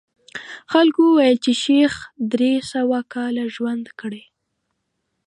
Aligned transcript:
خلکو 0.71 1.03
ویل 1.09 1.37
چې 1.45 1.51
شیخ 1.63 1.93
درې 2.33 2.53
سوه 2.71 2.99
کاله 3.13 3.43
ژوند 3.55 3.85
کړی. 3.99 4.23